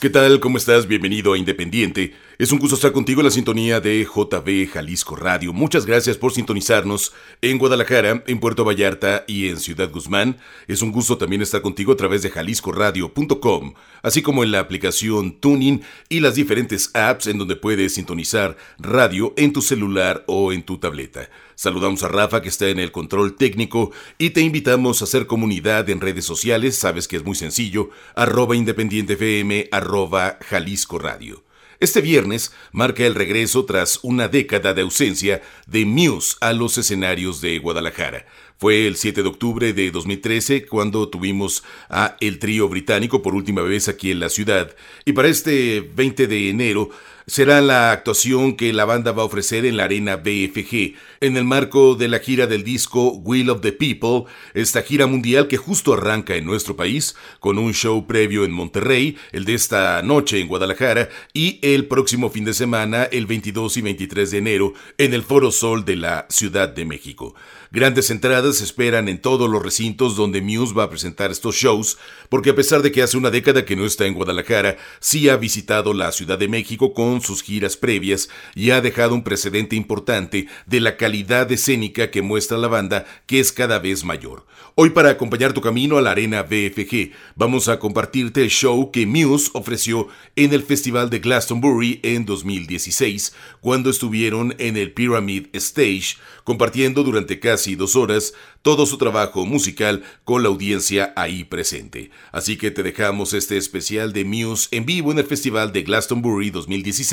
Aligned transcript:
¿Qué 0.00 0.10
tal? 0.10 0.38
¿Cómo 0.38 0.58
estás? 0.58 0.86
Bienvenido 0.86 1.32
a 1.32 1.38
Independiente. 1.38 2.14
Es 2.38 2.52
un 2.52 2.60
gusto 2.60 2.76
estar 2.76 2.92
contigo 2.92 3.20
en 3.20 3.24
la 3.24 3.32
sintonía 3.32 3.80
de 3.80 4.04
JB 4.04 4.70
Jalisco 4.72 5.16
Radio. 5.16 5.52
Muchas 5.52 5.86
gracias 5.86 6.16
por 6.16 6.30
sintonizarnos 6.30 7.12
en 7.42 7.58
Guadalajara, 7.58 8.22
en 8.28 8.38
Puerto 8.38 8.64
Vallarta 8.64 9.24
y 9.26 9.48
en 9.48 9.56
Ciudad 9.56 9.90
Guzmán. 9.90 10.36
Es 10.68 10.82
un 10.82 10.92
gusto 10.92 11.18
también 11.18 11.42
estar 11.42 11.62
contigo 11.62 11.90
a 11.90 11.96
través 11.96 12.22
de 12.22 12.30
jaliscoradio.com, 12.30 13.74
así 14.00 14.22
como 14.22 14.44
en 14.44 14.52
la 14.52 14.60
aplicación 14.60 15.32
Tuning 15.40 15.82
y 16.08 16.20
las 16.20 16.36
diferentes 16.36 16.94
apps 16.94 17.26
en 17.26 17.38
donde 17.38 17.56
puedes 17.56 17.94
sintonizar 17.94 18.56
radio 18.78 19.34
en 19.36 19.52
tu 19.52 19.62
celular 19.62 20.22
o 20.28 20.52
en 20.52 20.62
tu 20.62 20.78
tableta. 20.78 21.28
Saludamos 21.58 22.04
a 22.04 22.08
Rafa 22.08 22.40
que 22.40 22.50
está 22.50 22.68
en 22.68 22.78
el 22.78 22.92
control 22.92 23.34
técnico 23.34 23.90
y 24.16 24.30
te 24.30 24.42
invitamos 24.42 25.00
a 25.00 25.06
hacer 25.06 25.26
comunidad 25.26 25.90
en 25.90 26.00
redes 26.00 26.24
sociales, 26.24 26.78
sabes 26.78 27.08
que 27.08 27.16
es 27.16 27.24
muy 27.24 27.34
sencillo, 27.34 27.90
arroba 28.14 28.54
independientefm, 28.54 29.66
arroba 29.72 30.38
Jalisco 30.48 31.00
Radio. 31.00 31.42
Este 31.80 32.00
viernes 32.00 32.52
marca 32.70 33.04
el 33.04 33.16
regreso 33.16 33.64
tras 33.64 33.98
una 34.02 34.28
década 34.28 34.72
de 34.72 34.82
ausencia 34.82 35.42
de 35.66 35.84
Muse 35.84 36.36
a 36.40 36.52
los 36.52 36.78
escenarios 36.78 37.40
de 37.40 37.58
Guadalajara. 37.58 38.26
Fue 38.56 38.86
el 38.86 38.94
7 38.94 39.24
de 39.24 39.28
octubre 39.28 39.72
de 39.72 39.90
2013 39.90 40.64
cuando 40.66 41.08
tuvimos 41.08 41.64
a 41.88 42.16
el 42.20 42.38
trío 42.38 42.68
británico 42.68 43.20
por 43.20 43.34
última 43.34 43.62
vez 43.62 43.88
aquí 43.88 44.12
en 44.12 44.20
la 44.20 44.28
ciudad 44.28 44.76
y 45.04 45.12
para 45.12 45.26
este 45.26 45.80
20 45.80 46.28
de 46.28 46.50
enero 46.50 46.90
será 47.28 47.60
la 47.60 47.92
actuación 47.92 48.56
que 48.56 48.72
la 48.72 48.86
banda 48.86 49.12
va 49.12 49.22
a 49.22 49.26
ofrecer 49.26 49.66
en 49.66 49.76
la 49.76 49.84
arena 49.84 50.16
BFG, 50.16 50.94
en 51.20 51.36
el 51.36 51.44
marco 51.44 51.94
de 51.94 52.08
la 52.08 52.20
gira 52.20 52.46
del 52.46 52.64
disco 52.64 53.10
Will 53.12 53.50
of 53.50 53.60
the 53.60 53.72
People, 53.72 54.24
esta 54.54 54.82
gira 54.82 55.06
mundial 55.06 55.46
que 55.46 55.58
justo 55.58 55.92
arranca 55.92 56.36
en 56.36 56.46
nuestro 56.46 56.74
país, 56.74 57.16
con 57.38 57.58
un 57.58 57.74
show 57.74 58.06
previo 58.06 58.44
en 58.44 58.50
Monterrey, 58.50 59.18
el 59.32 59.44
de 59.44 59.54
esta 59.54 60.02
noche 60.02 60.40
en 60.40 60.48
Guadalajara, 60.48 61.10
y 61.34 61.58
el 61.60 61.86
próximo 61.86 62.30
fin 62.30 62.46
de 62.46 62.54
semana, 62.54 63.04
el 63.04 63.26
22 63.26 63.76
y 63.76 63.82
23 63.82 64.30
de 64.30 64.38
enero, 64.38 64.72
en 64.96 65.12
el 65.12 65.22
Foro 65.22 65.52
Sol 65.52 65.84
de 65.84 65.96
la 65.96 66.26
Ciudad 66.30 66.70
de 66.70 66.86
México. 66.86 67.34
Grandes 67.70 68.08
entradas 68.08 68.56
se 68.56 68.64
esperan 68.64 69.10
en 69.10 69.20
todos 69.20 69.50
los 69.50 69.62
recintos 69.62 70.16
donde 70.16 70.40
Muse 70.40 70.72
va 70.72 70.84
a 70.84 70.90
presentar 70.90 71.30
estos 71.30 71.56
shows, 71.56 71.98
porque 72.30 72.50
a 72.50 72.54
pesar 72.54 72.80
de 72.80 72.90
que 72.90 73.02
hace 73.02 73.18
una 73.18 73.30
década 73.30 73.66
que 73.66 73.76
no 73.76 73.84
está 73.84 74.06
en 74.06 74.14
Guadalajara, 74.14 74.78
sí 75.00 75.28
ha 75.28 75.36
visitado 75.36 75.92
la 75.92 76.10
Ciudad 76.12 76.38
de 76.38 76.48
México 76.48 76.94
con 76.94 77.17
sus 77.20 77.42
giras 77.42 77.76
previas 77.76 78.28
y 78.54 78.70
ha 78.70 78.80
dejado 78.80 79.14
un 79.14 79.24
precedente 79.24 79.76
importante 79.76 80.46
de 80.66 80.80
la 80.80 80.96
calidad 80.96 81.50
escénica 81.52 82.10
que 82.10 82.22
muestra 82.22 82.58
la 82.58 82.68
banda, 82.68 83.06
que 83.26 83.40
es 83.40 83.52
cada 83.52 83.78
vez 83.78 84.04
mayor. 84.04 84.46
Hoy 84.74 84.90
para 84.90 85.10
acompañar 85.10 85.52
tu 85.52 85.60
camino 85.60 85.98
a 85.98 86.02
la 86.02 86.12
arena 86.12 86.42
BFG, 86.42 87.10
vamos 87.34 87.68
a 87.68 87.78
compartirte 87.78 88.42
el 88.42 88.50
show 88.50 88.90
que 88.92 89.06
Muse 89.06 89.50
ofreció 89.54 90.08
en 90.36 90.52
el 90.52 90.62
Festival 90.62 91.10
de 91.10 91.18
Glastonbury 91.18 92.00
en 92.02 92.24
2016, 92.24 93.34
cuando 93.60 93.90
estuvieron 93.90 94.54
en 94.58 94.76
el 94.76 94.92
Pyramid 94.92 95.46
Stage, 95.52 96.16
compartiendo 96.44 97.02
durante 97.02 97.40
casi 97.40 97.74
dos 97.74 97.96
horas 97.96 98.34
todo 98.62 98.86
su 98.86 98.98
trabajo 98.98 99.46
musical 99.46 100.02
con 100.24 100.42
la 100.42 100.48
audiencia 100.48 101.12
ahí 101.16 101.44
presente. 101.44 102.10
Así 102.32 102.56
que 102.56 102.70
te 102.70 102.82
dejamos 102.82 103.32
este 103.32 103.56
especial 103.56 104.12
de 104.12 104.24
Muse 104.24 104.68
en 104.72 104.84
vivo 104.86 105.12
en 105.12 105.18
el 105.18 105.24
Festival 105.24 105.72
de 105.72 105.82
Glastonbury 105.82 106.50
2016 106.50 107.07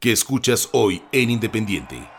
que 0.00 0.12
escuchas 0.12 0.70
hoy 0.72 1.02
en 1.12 1.30
Independiente. 1.30 2.17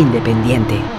Independiente. 0.00 0.89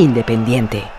Independiente. 0.00 0.97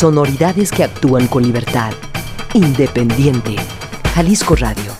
Sonoridades 0.00 0.70
que 0.70 0.82
actúan 0.82 1.26
con 1.26 1.42
libertad. 1.42 1.92
Independiente. 2.54 3.56
Jalisco 4.14 4.56
Radio. 4.56 4.96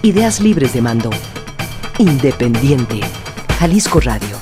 Ideas 0.00 0.40
libres 0.40 0.72
de 0.72 0.80
mando. 0.80 1.10
Independiente. 1.98 3.00
Jalisco 3.58 4.00
Radio. 4.00 4.38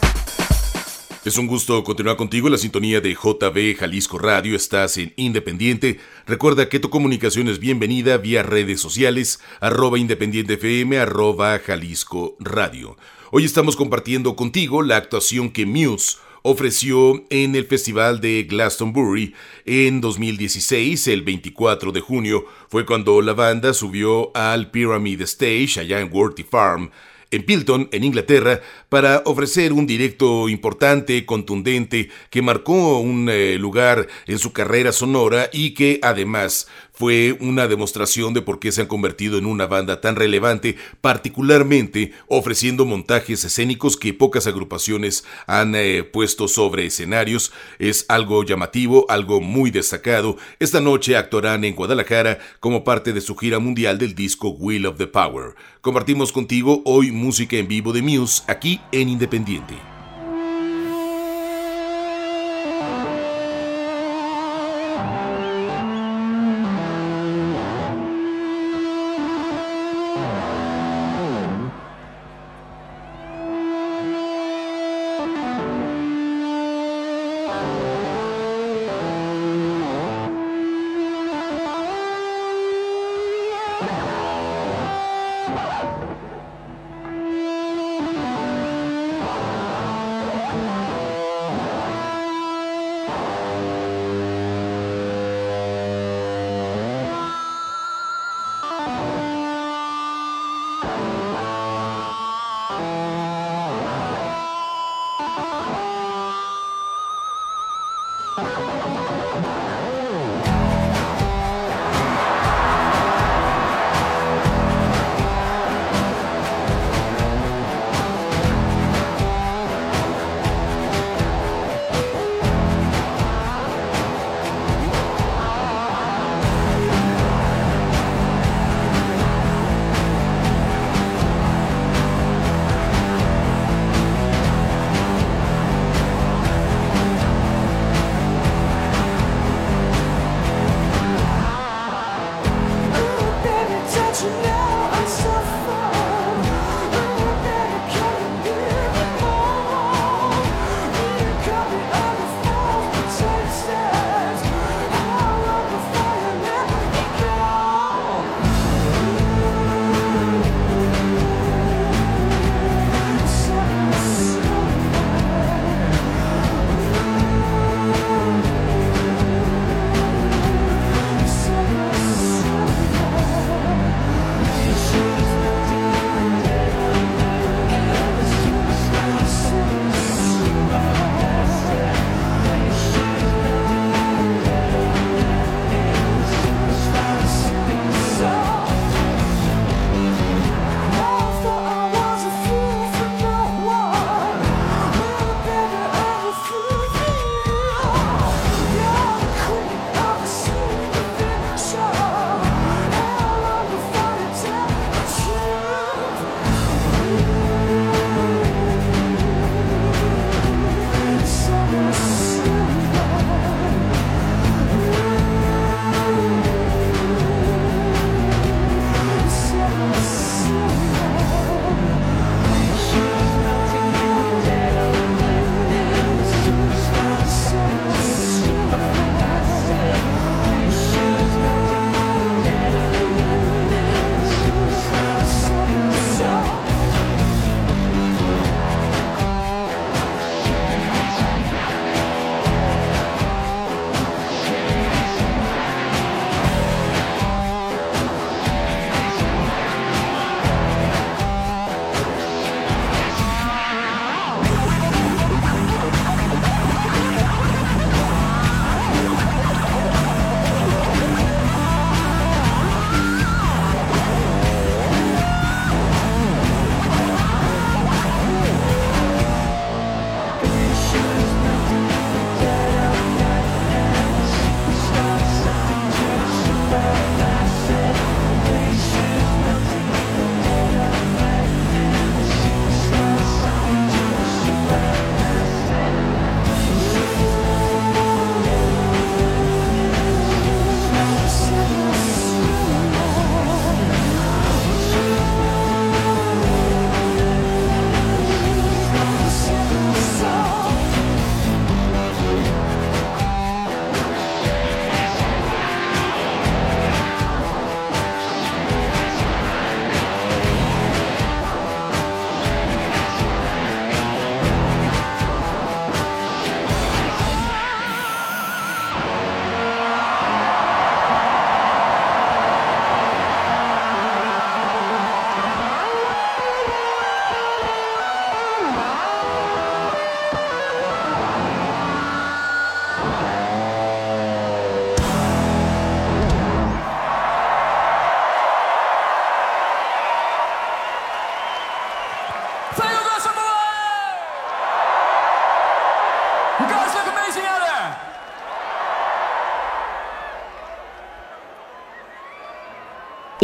Es 1.24 1.38
un 1.38 1.48
gusto 1.48 1.82
continuar 1.82 2.16
contigo 2.16 2.46
en 2.46 2.52
la 2.52 2.58
sintonía 2.58 3.00
de 3.00 3.14
JB 3.14 3.76
Jalisco 3.76 4.16
Radio. 4.16 4.54
Estás 4.54 4.96
en 4.96 5.12
Independiente. 5.16 5.98
Recuerda 6.24 6.68
que 6.68 6.78
tu 6.78 6.88
comunicación 6.88 7.48
es 7.48 7.58
bienvenida 7.58 8.16
vía 8.16 8.44
redes 8.44 8.80
sociales, 8.80 9.40
arroba 9.60 9.98
Independiente 9.98 10.52
FM, 10.52 11.00
arroba 11.00 11.58
Jalisco 11.58 12.36
Radio. 12.38 12.96
Hoy 13.32 13.44
estamos 13.44 13.74
compartiendo 13.74 14.36
contigo 14.36 14.84
la 14.84 14.98
actuación 14.98 15.50
que 15.50 15.66
Muse 15.66 16.18
ofreció 16.42 17.24
en 17.30 17.56
el 17.56 17.66
Festival 17.66 18.20
de 18.20 18.44
Glastonbury 18.44 19.34
en 19.64 20.00
2016, 20.00 21.08
el 21.08 21.22
24 21.22 21.92
de 21.92 22.00
junio, 22.00 22.44
fue 22.68 22.86
cuando 22.86 23.20
la 23.22 23.32
banda 23.32 23.74
subió 23.74 24.36
al 24.36 24.70
Pyramid 24.70 25.22
Stage 25.22 25.80
allá 25.80 26.00
en 26.00 26.10
Worthy 26.12 26.44
Farm 26.44 26.90
en 27.30 27.44
Pilton, 27.44 27.88
en 27.92 28.04
Inglaterra, 28.04 28.60
para 28.88 29.22
ofrecer 29.24 29.72
un 29.72 29.86
directo 29.86 30.48
importante, 30.48 31.26
contundente, 31.26 32.08
que 32.30 32.42
marcó 32.42 32.98
un 33.00 33.28
eh, 33.28 33.56
lugar 33.58 34.06
en 34.26 34.38
su 34.38 34.52
carrera 34.52 34.92
sonora 34.92 35.50
y 35.52 35.74
que 35.74 35.98
además 36.02 36.68
fue 36.96 37.36
una 37.40 37.68
demostración 37.68 38.32
de 38.32 38.40
por 38.40 38.58
qué 38.58 38.72
se 38.72 38.80
han 38.80 38.86
convertido 38.86 39.36
en 39.36 39.44
una 39.44 39.66
banda 39.66 40.00
tan 40.00 40.16
relevante, 40.16 40.76
particularmente 41.02 42.12
ofreciendo 42.26 42.86
montajes 42.86 43.44
escénicos 43.44 43.98
que 43.98 44.14
pocas 44.14 44.46
agrupaciones 44.46 45.24
han 45.46 45.74
eh, 45.74 46.04
puesto 46.04 46.48
sobre 46.48 46.86
escenarios. 46.86 47.52
Es 47.78 48.06
algo 48.08 48.44
llamativo, 48.44 49.04
algo 49.10 49.42
muy 49.42 49.70
destacado. 49.70 50.38
Esta 50.58 50.80
noche 50.80 51.16
actuarán 51.16 51.64
en 51.64 51.74
Guadalajara 51.74 52.38
como 52.60 52.82
parte 52.82 53.12
de 53.12 53.20
su 53.20 53.36
gira 53.36 53.58
mundial 53.58 53.98
del 53.98 54.14
disco 54.14 54.48
Will 54.48 54.86
of 54.86 54.96
the 54.96 55.06
Power. 55.06 55.54
Compartimos 55.82 56.32
contigo 56.32 56.80
hoy 56.86 57.12
música 57.12 57.56
en 57.56 57.68
vivo 57.68 57.92
de 57.92 58.00
Muse 58.00 58.42
aquí 58.48 58.80
en 58.90 59.10
Independiente. 59.10 59.95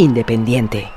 Independiente. 0.03 0.92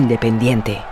Independiente. 0.00 0.89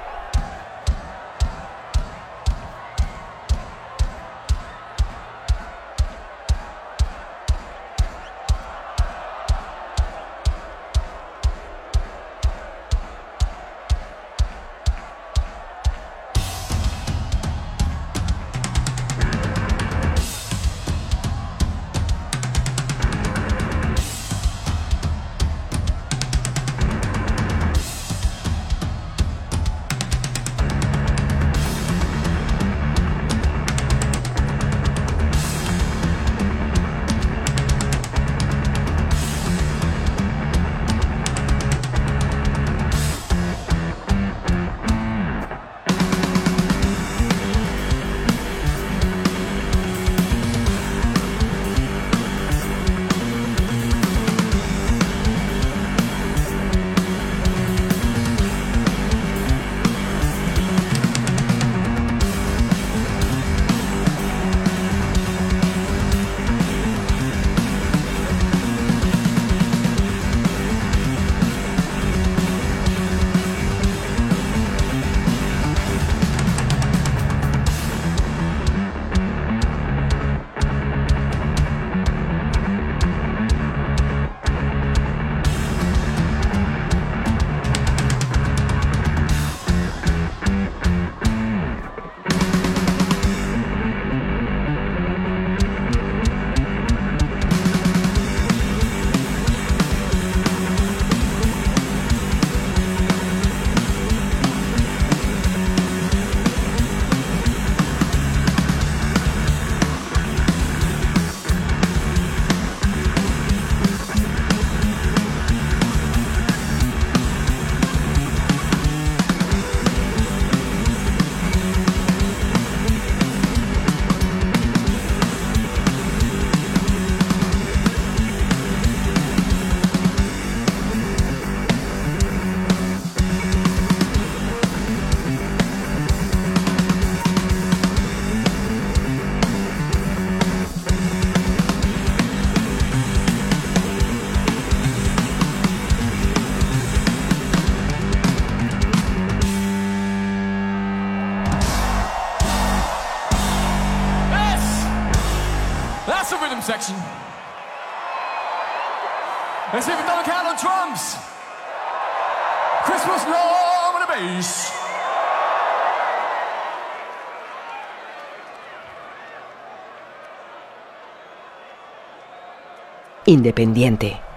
Independiente. 173.28 174.27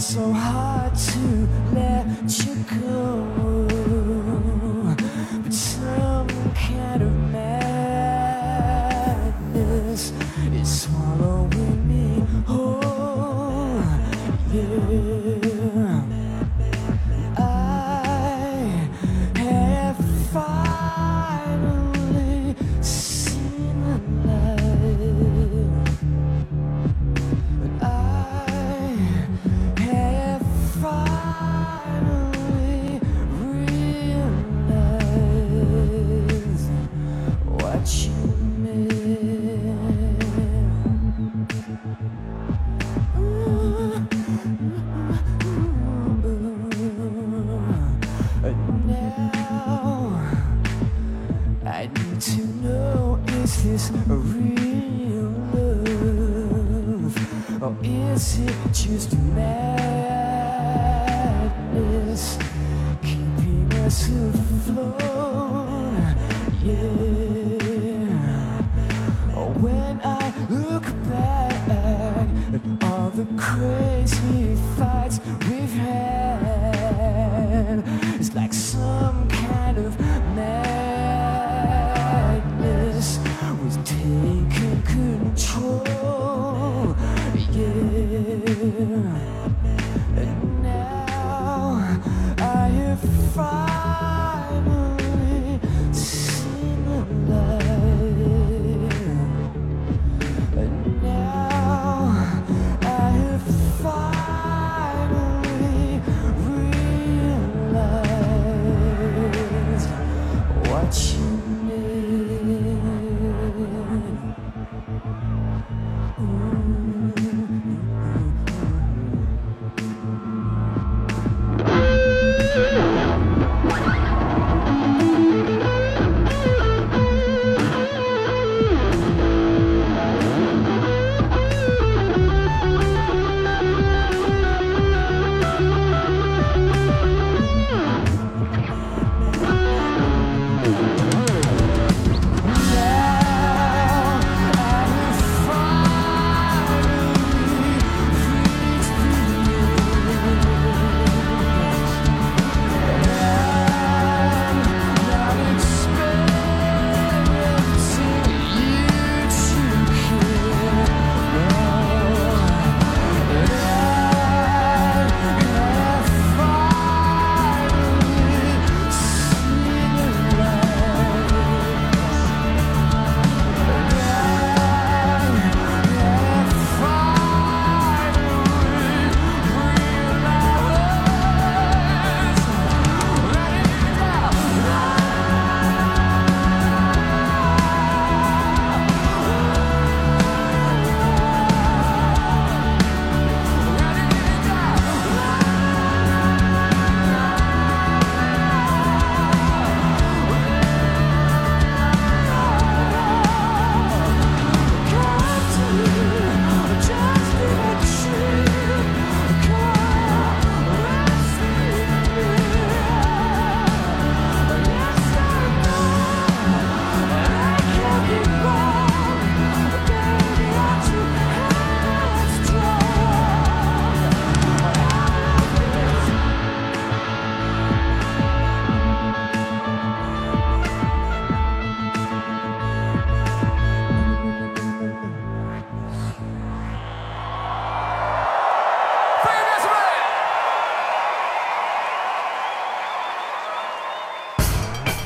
So 0.00 0.32
hard 0.32 0.94
to 0.94 1.48
let 1.74 2.46
you 2.46 2.54
go. 2.80 3.81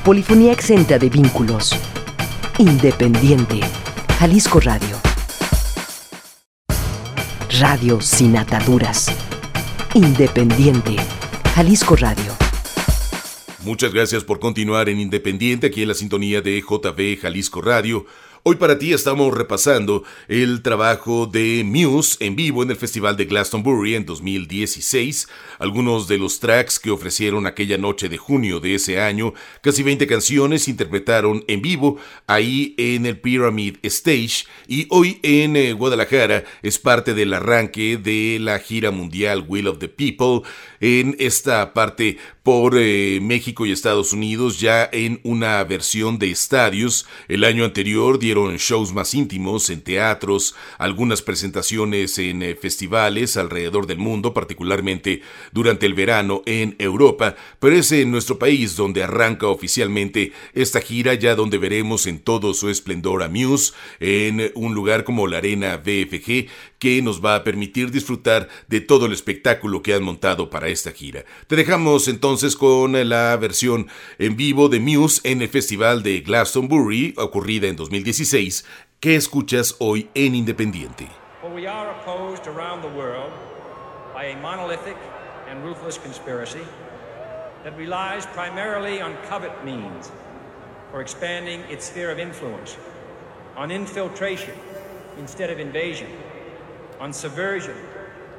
Polifonía 0.07 0.53
exenta 0.53 0.97
de 0.97 1.09
vínculos. 1.09 1.75
Independiente. 2.59 3.59
Jalisco 4.17 4.61
Radio. 4.61 4.95
Radio 7.59 7.99
sin 7.99 8.37
ataduras. 8.37 9.13
Independiente. 9.95 10.95
Jalisco 11.53 11.97
Radio. 11.97 12.31
Muchas 13.65 13.93
gracias 13.93 14.23
por 14.23 14.39
continuar 14.39 14.87
en 14.87 15.01
Independiente, 15.01 15.67
aquí 15.67 15.81
en 15.81 15.89
la 15.89 15.93
sintonía 15.93 16.39
de 16.39 16.61
JB 16.61 17.19
Jalisco 17.21 17.61
Radio. 17.61 18.05
Hoy 18.49 18.55
para 18.55 18.79
ti 18.79 18.93
estamos 18.93 19.33
repasando 19.33 20.05
el 20.29 20.61
trabajo 20.61 21.25
de 21.25 21.63
Muse 21.65 22.15
en 22.25 22.37
vivo 22.37 22.63
en 22.63 22.71
el 22.71 22.77
Festival 22.77 23.17
de 23.17 23.25
Glastonbury 23.25 23.95
en 23.95 24.05
2016, 24.05 25.27
algunos 25.59 26.07
de 26.07 26.17
los 26.17 26.39
tracks 26.39 26.79
que 26.79 26.89
ofrecieron 26.89 27.45
aquella 27.45 27.77
noche 27.77 28.07
de 28.07 28.17
junio 28.17 28.61
de 28.61 28.75
ese 28.75 29.01
año, 29.01 29.33
casi 29.59 29.83
20 29.83 30.07
canciones 30.07 30.69
interpretaron 30.69 31.43
en 31.49 31.61
vivo 31.61 31.97
ahí 32.25 32.73
en 32.77 33.05
el 33.05 33.19
Pyramid 33.19 33.79
Stage 33.83 34.45
y 34.65 34.87
hoy 34.91 35.19
en 35.23 35.57
eh, 35.57 35.73
Guadalajara 35.73 36.45
es 36.61 36.79
parte 36.79 37.13
del 37.13 37.33
arranque 37.33 37.97
de 37.97 38.37
la 38.39 38.59
gira 38.59 38.91
mundial 38.91 39.43
Will 39.45 39.67
of 39.67 39.79
the 39.79 39.89
People 39.89 40.49
en 40.79 41.15
esta 41.19 41.73
parte 41.73 42.17
por 42.47 42.77
eh, 42.77 43.19
México 43.21 43.65
y 43.65 43.73
Estados 43.73 44.13
Unidos 44.13 44.61
ya 44.61 44.89
en 44.93 45.19
una 45.23 45.61
versión 45.65 46.17
de 46.17 46.31
estadios. 46.31 47.05
El 47.27 47.43
año 47.43 47.65
anterior 47.65 48.19
dieron 48.19 48.55
shows 48.55 48.93
más 48.93 49.13
íntimos 49.13 49.69
en 49.69 49.81
teatros, 49.81 50.55
algunas 50.77 51.21
presentaciones 51.21 52.17
en 52.19 52.41
eh, 52.41 52.55
festivales 52.55 53.35
alrededor 53.35 53.85
del 53.85 53.97
mundo, 53.97 54.33
particularmente 54.33 55.21
durante 55.51 55.85
el 55.85 55.93
verano 55.93 56.41
en 56.45 56.77
Europa, 56.79 57.35
pero 57.59 57.75
es 57.75 57.91
en 57.91 58.11
nuestro 58.11 58.39
país 58.39 58.77
donde 58.77 59.03
arranca 59.03 59.47
oficialmente 59.47 60.31
esta 60.53 60.79
gira, 60.79 61.15
ya 61.15 61.35
donde 61.35 61.57
veremos 61.57 62.07
en 62.07 62.19
todo 62.19 62.53
su 62.53 62.69
esplendor 62.69 63.23
a 63.23 63.29
Muse 63.29 63.73
en 63.99 64.53
un 64.55 64.73
lugar 64.73 65.03
como 65.03 65.27
la 65.27 65.39
Arena 65.39 65.77
BFG, 65.77 66.47
que 66.79 67.01
nos 67.01 67.23
va 67.23 67.35
a 67.35 67.43
permitir 67.43 67.91
disfrutar 67.91 68.47
de 68.67 68.81
todo 68.81 69.05
el 69.05 69.13
espectáculo 69.13 69.81
que 69.81 69.93
han 69.93 70.03
montado 70.03 70.49
para 70.49 70.67
esta 70.67 70.91
gira. 70.91 71.25
Te 71.47 71.55
dejamos 71.55 72.07
entonces 72.07 72.55
con 72.55 72.93
la 73.09 73.35
versión 73.37 73.87
en 74.19 74.35
vivo 74.35 74.69
de 74.69 74.79
Muse 74.79 75.21
en 75.23 75.41
el 75.41 75.49
Festival 75.49 76.03
de 76.03 76.21
Glastonbury, 76.21 77.13
ocurrida 77.17 77.67
en 77.67 77.75
2016, 77.75 78.65
que 78.99 79.15
escuchas 79.15 79.75
hoy 79.79 80.09
en 80.13 80.35
Independiente. 80.35 81.07
For 81.41 81.53
we 81.53 81.67
are 81.67 81.91
opposed 81.91 82.47
around 82.47 82.81
the 82.81 82.89
world 82.97 83.31
by 84.13 84.25
a 84.25 84.37
monolithic 84.37 84.97
and 85.49 85.63
ruthless 85.63 85.97
conspiracy 85.97 86.65
that 87.63 87.77
relies 87.77 88.25
primarily 88.27 89.01
on 89.01 89.15
covert 89.29 89.63
means 89.63 90.11
for 90.91 91.01
expanding 91.01 91.61
its 91.69 91.85
sphere 91.85 92.11
of 92.11 92.19
influence, 92.19 92.77
on 93.55 93.71
infiltration 93.71 94.55
instead 95.19 95.49
of 95.49 95.59
invasion, 95.59 96.07
on 96.99 97.13
subversion 97.13 97.77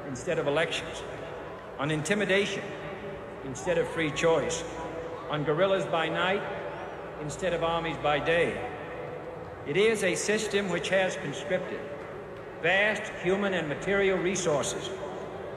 instead 0.07 0.39
of 0.39 0.47
elections, 0.47 1.03
on 1.77 1.91
intimidation 1.91 2.63
instead 3.45 3.77
of 3.77 3.87
free 3.89 4.11
choice, 4.11 4.63
on 5.29 5.43
guerrillas 5.43 5.85
by 5.85 6.09
night 6.09 6.41
instead 7.21 7.53
of 7.53 7.63
armies 7.63 7.97
by 8.03 8.19
day. 8.19 8.59
It 9.67 9.77
is 9.77 10.03
a 10.03 10.15
system 10.15 10.69
which 10.69 10.89
has 10.89 11.15
conscripted 11.17 11.79
vast 12.61 13.03
human 13.23 13.53
and 13.53 13.67
material 13.69 14.17
resources 14.17 14.89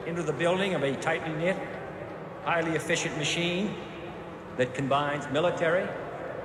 into 0.05 0.23
the 0.23 0.33
building 0.33 0.73
of 0.73 0.83
a 0.83 0.95
tightly 0.97 1.33
knit, 1.33 1.57
highly 2.43 2.71
efficient 2.75 3.17
machine 3.17 3.75
that 4.57 4.73
combines 4.73 5.27
military, 5.31 5.87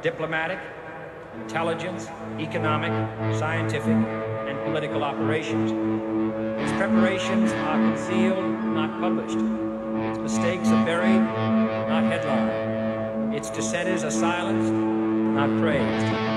diplomatic, 0.03 0.59
intelligence, 1.43 2.09
economic, 2.39 2.93
scientific, 3.39 3.89
and 3.89 4.59
political 4.65 5.05
operations. 5.05 6.18
Preparations 6.79 7.51
are 7.51 7.75
concealed, 7.75 8.65
not 8.67 9.01
published. 9.01 9.35
Its 9.35 10.19
mistakes 10.21 10.69
are 10.69 10.87
buried, 10.87 11.19
not 11.89 12.05
headlined. 12.05 13.35
Its 13.35 13.51
dissenters 13.51 14.05
are 14.05 14.13
silenced, 14.13 14.73
not 14.73 15.61
praised. 15.61 16.28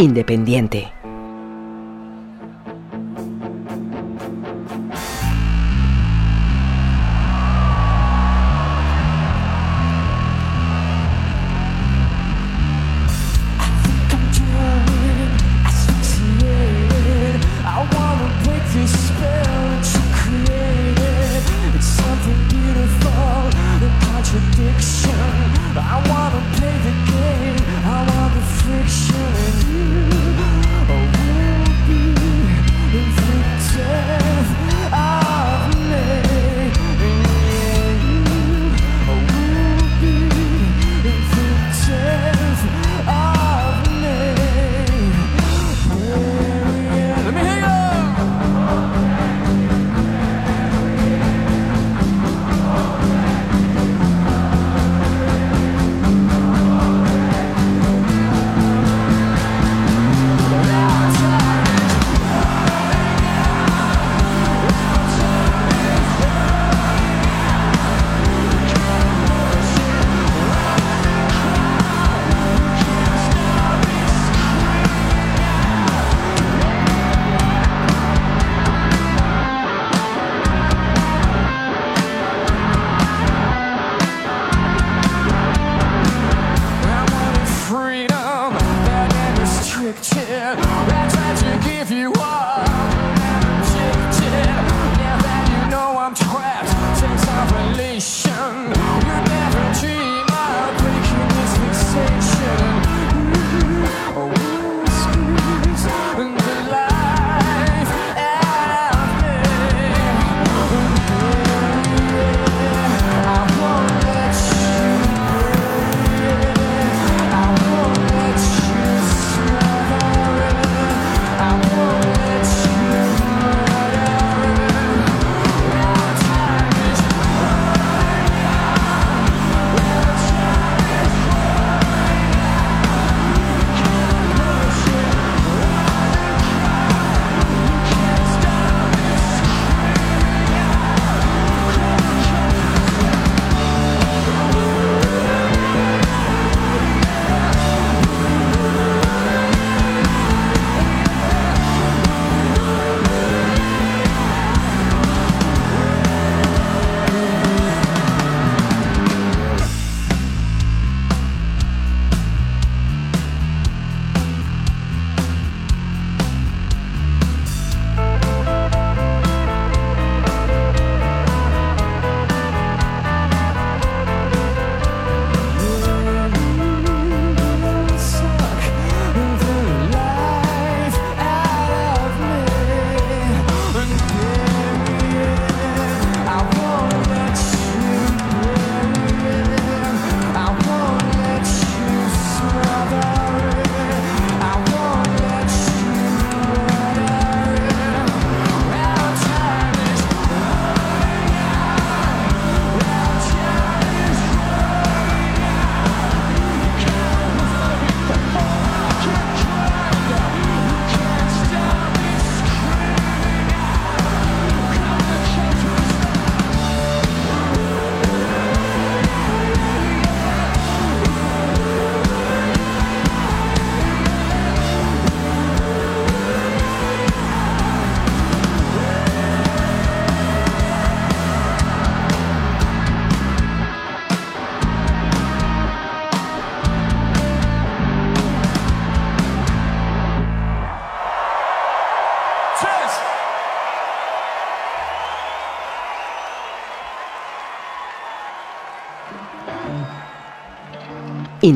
Independiente. 0.00 0.99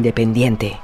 Independiente. 0.05 0.84